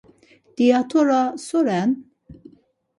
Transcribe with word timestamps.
Tiat̆ora 0.55 1.21
so 1.45 1.59
ren. 1.65 1.89